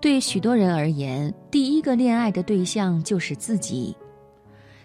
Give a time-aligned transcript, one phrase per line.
[0.00, 3.94] 对许多人而言，第一个恋爱的对象就是自己。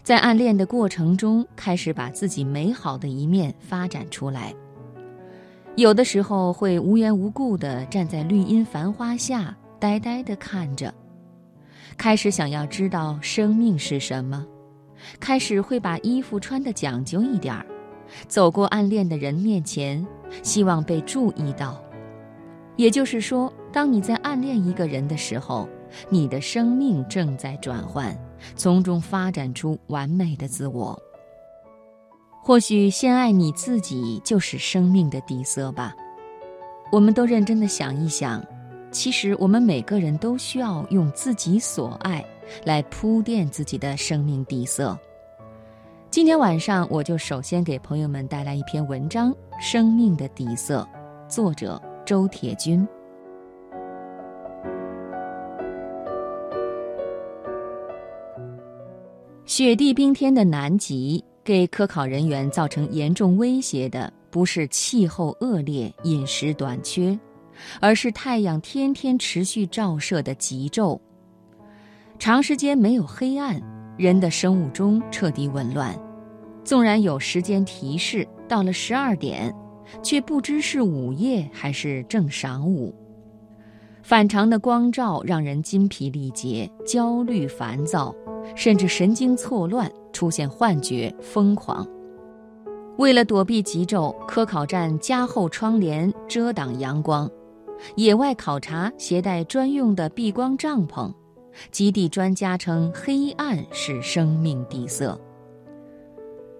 [0.04, 4.54] 在暗恋的过程中，开始把自己美好的一面发展出来。
[5.78, 10.93] 有的时候会无缘无故地站在绿荫繁花下，呆呆地看着，
[11.95, 14.45] 开始想要知道生命是什么，
[15.18, 17.66] 开始会把衣服穿得讲究一点儿，
[18.27, 20.05] 走过暗恋的人面前，
[20.43, 21.82] 希望被注意到。
[22.75, 25.68] 也就是说，当你在暗恋一个人的时候，
[26.08, 28.18] 你的生命正在转换，
[28.55, 30.98] 从中发展出完美的自我。
[32.41, 35.94] 或许先爱你自己就是生命的底色吧。
[36.90, 38.41] 我们都认真的想一想，
[38.91, 42.26] 其实我们每个人都需要用自己所爱
[42.63, 44.98] 来铺垫自己的生命底色。
[46.10, 50.88] 今天晚上，我就首先给朋友们带来一篇文章《生命的底色》，
[51.30, 51.82] 作者。
[52.05, 52.88] 周铁军。
[59.46, 67.18] 雪地冰天的南极，给科考人员造成严重威胁的不是气候恶劣、饮食短缺，
[67.79, 71.00] 而是太阳天天持续照射的极昼。
[72.18, 73.62] 长时间没有黑暗，
[73.97, 75.96] 人的生物钟彻底紊乱。
[76.63, 79.53] 纵然有时间提示，到了十二点。
[80.01, 82.91] 却不知是午夜还是正晌午。
[84.01, 88.12] 反常的光照让人筋疲力竭、焦虑烦躁，
[88.56, 91.88] 甚至神经错乱，出现幻觉、疯狂。
[92.97, 97.29] 为了躲避极昼，科考站加厚窗帘遮挡阳光，
[97.96, 101.12] 野外考察携带专用的避光帐篷。
[101.72, 105.19] 基地专家称，黑暗是生命底色。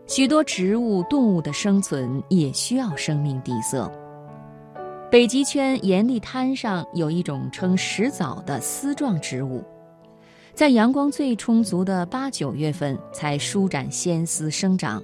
[0.08, 3.92] 许多植物、动物的生存也需要生命底色。
[5.12, 9.64] 北极圈岩砾滩上有一种称石藻的丝状植物，
[10.56, 15.04] 在阳光最充足的八九月份才舒展纤丝生长，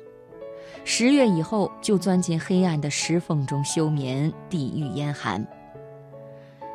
[0.86, 5.46] 十月以后就钻进黑暗的石缝中休眠，抵御严寒。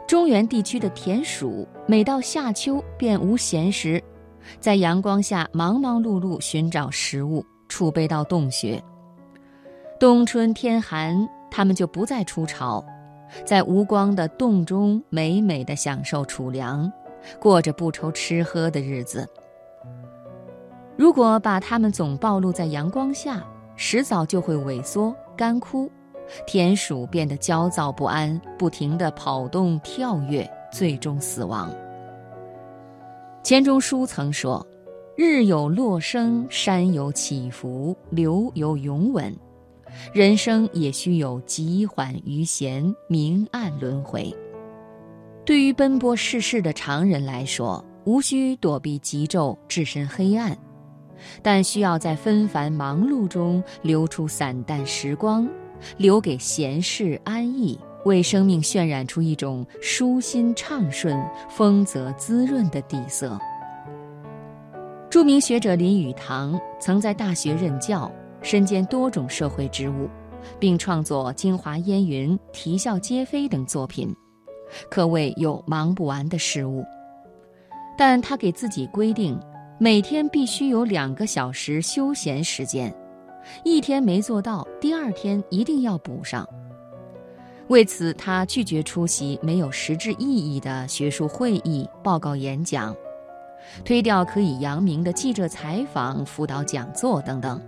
[0.06, 4.02] 中原地区的田鼠每到夏秋便无闲时，
[4.60, 7.42] 在阳光下忙忙碌碌寻找食物。
[7.68, 8.80] 储备到洞穴。
[9.98, 12.84] 冬春天寒，它们就不再出巢，
[13.44, 16.90] 在无光的洞中美美的享受储粮，
[17.40, 19.28] 过着不愁吃喝的日子。
[20.96, 23.44] 如果把它们总暴露在阳光下，
[23.76, 25.90] 迟早就会萎缩干枯，
[26.46, 31.70] 田鼠变得焦躁不安，不停地跑动跳跃，最终死亡。
[33.42, 34.66] 钱钟书曾说。
[35.18, 39.34] 日有落升，山有起伏，流有永稳，
[40.12, 44.30] 人生也需有急缓于闲，明暗轮回。
[45.46, 50.58] 对于奔波世事的常人来说，无需躲避极昼，置身黑暗，
[51.40, 55.48] 但需要在纷繁忙碌中留出散淡时光，
[55.98, 61.16] 留给闲适安逸，为生命渲染出一种舒心畅顺、
[61.48, 63.38] 丰泽滋润的底色。
[65.08, 68.10] 著名学者林语堂曾在大学任教，
[68.42, 70.08] 身兼多种社会职务，
[70.58, 74.12] 并创作《京华烟云》《啼笑皆非》等作品，
[74.90, 76.84] 可谓有忙不完的事务。
[77.98, 79.38] 但他给自己规定，
[79.78, 82.94] 每天必须有两个小时休闲时间，
[83.64, 86.46] 一天没做到，第二天一定要补上。
[87.68, 92.94] 为此，他拒绝出席没有实质意义的学术会议、报告演讲。
[93.84, 97.60] 推掉可以扬名的记者采访、辅导讲座等等，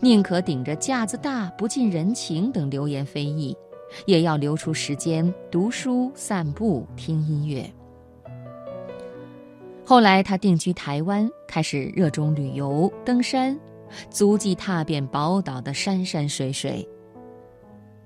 [0.00, 3.54] 宁可顶着架子大、不近人情等流言蜚语，
[4.06, 7.70] 也要留出时间读书、散步、听音乐。
[9.84, 13.58] 后来他定居台湾，开始热衷旅游、登山，
[14.10, 16.86] 足迹踏遍宝岛的山山水水。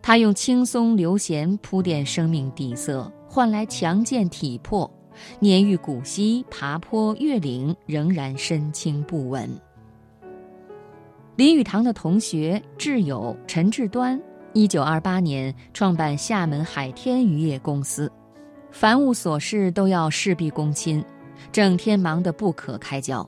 [0.01, 4.91] 他用轻松流闲铺垫生命底色，换来强健体魄。
[5.41, 9.49] 年逾古稀，爬坡越岭仍然身轻不稳。
[11.37, 14.21] 林语堂的同学挚友陈志端，
[14.55, 18.11] 一九二八年创办厦门海天渔业公司，
[18.71, 21.03] 凡务琐事都要事必躬亲，
[21.51, 23.27] 整天忙得不可开交。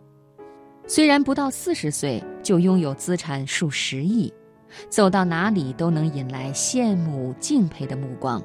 [0.87, 4.31] 虽然不到四十岁就拥有资产数十亿，
[4.91, 8.43] 走到哪里都能引来羡慕敬佩的目光。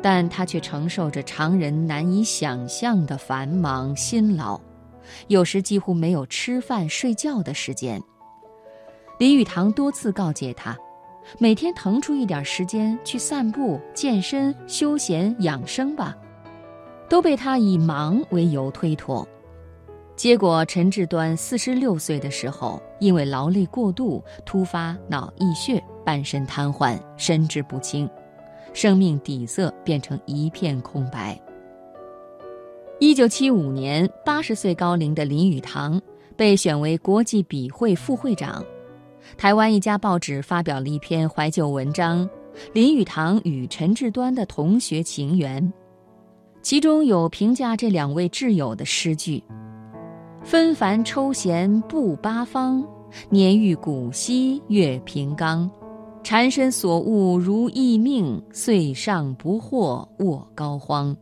[0.00, 4.60] 但他却承受着常人难以想象的繁忙辛劳，
[5.28, 8.00] 有时几乎没有吃饭睡觉的时间。
[9.18, 10.76] 林语堂多次告诫他，
[11.38, 16.16] 每天腾出一点时间去散步、健身、休闲、养生吧。
[17.06, 19.26] 都被他以忙为由推脱。
[20.16, 28.08] 结果，陈志端四十六岁的时候，因为劳累过度，突发脑溢血，半身瘫痪，神志不清，
[28.72, 31.38] 生命底色变成一片空白。
[33.00, 36.00] 一九七五年，八十岁高龄的林语堂
[36.36, 38.64] 被选为国际笔会副会长。
[39.36, 42.28] 台湾一家报纸发表了一篇怀旧文章
[42.72, 45.62] 《林语堂与陈志端的同学情缘》，
[46.62, 49.42] 其中有评价这两位挚友的诗句。
[50.42, 52.86] 纷繁抽闲步八方，
[53.30, 55.70] 年逾古稀月平冈。
[56.22, 61.14] 缠身所悟如意命，岁上不惑卧膏肓。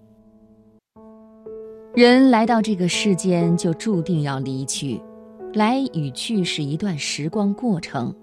[1.94, 5.00] 人来到这个世间，就注定要离去，
[5.54, 8.14] 来与去是一段时光过程。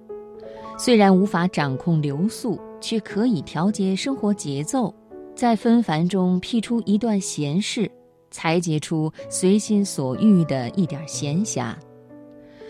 [0.78, 4.94] 虽然无法掌控流速，却可以调节生活节奏，
[5.36, 7.90] 在纷繁中辟出一段闲适。
[8.32, 11.74] 裁截出随心所欲的一点闲暇，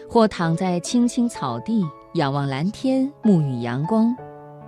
[0.08, 1.84] 或躺在青青草地
[2.14, 4.16] 仰望蓝天沐浴阳光，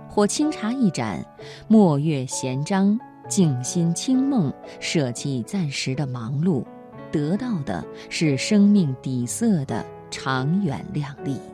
[0.06, 1.24] 或清茶一盏，
[1.66, 6.62] 墨月闲章，静心清梦，舍弃暂时的忙碌，
[7.12, 11.51] 得到的是生命底色的长远亮丽。